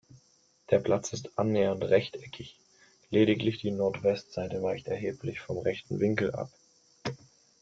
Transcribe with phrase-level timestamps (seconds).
[0.71, 2.57] Der Platz ist annähernd rechteckig,
[3.11, 6.49] lediglich die Nord-West-Seite weicht erheblich vom rechten Winkel ab.